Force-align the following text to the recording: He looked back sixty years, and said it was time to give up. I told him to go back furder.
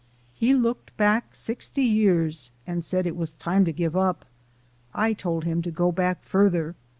He 0.33 0.55
looked 0.55 0.97
back 0.97 1.35
sixty 1.35 1.83
years, 1.83 2.49
and 2.65 2.83
said 2.83 3.05
it 3.05 3.15
was 3.15 3.35
time 3.35 3.65
to 3.65 3.71
give 3.71 3.95
up. 3.95 4.25
I 4.95 5.13
told 5.13 5.43
him 5.43 5.61
to 5.61 5.69
go 5.69 5.91
back 5.91 6.23
furder. 6.23 6.73